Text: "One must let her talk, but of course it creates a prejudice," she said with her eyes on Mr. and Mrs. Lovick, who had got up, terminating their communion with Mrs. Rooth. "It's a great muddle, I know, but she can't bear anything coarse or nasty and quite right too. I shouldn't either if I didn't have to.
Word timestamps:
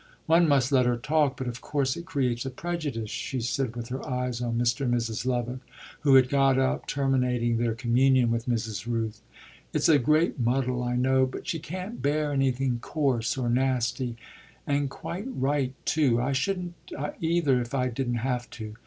"One 0.25 0.47
must 0.47 0.71
let 0.71 0.87
her 0.87 0.97
talk, 0.97 1.37
but 1.37 1.45
of 1.47 1.61
course 1.61 1.95
it 1.95 2.07
creates 2.07 2.43
a 2.43 2.49
prejudice," 2.49 3.11
she 3.11 3.39
said 3.39 3.75
with 3.75 3.89
her 3.89 4.03
eyes 4.03 4.41
on 4.41 4.57
Mr. 4.57 4.81
and 4.85 4.95
Mrs. 4.95 5.27
Lovick, 5.27 5.59
who 5.99 6.15
had 6.15 6.27
got 6.27 6.57
up, 6.57 6.87
terminating 6.87 7.57
their 7.57 7.75
communion 7.75 8.31
with 8.31 8.47
Mrs. 8.47 8.87
Rooth. 8.87 9.21
"It's 9.73 9.87
a 9.89 9.99
great 9.99 10.39
muddle, 10.39 10.81
I 10.81 10.95
know, 10.95 11.27
but 11.27 11.47
she 11.47 11.59
can't 11.59 12.01
bear 12.01 12.31
anything 12.33 12.79
coarse 12.79 13.37
or 13.37 13.47
nasty 13.47 14.15
and 14.65 14.89
quite 14.89 15.25
right 15.27 15.75
too. 15.85 16.19
I 16.19 16.31
shouldn't 16.31 16.73
either 17.19 17.61
if 17.61 17.75
I 17.75 17.89
didn't 17.89 18.15
have 18.25 18.49
to. 18.57 18.73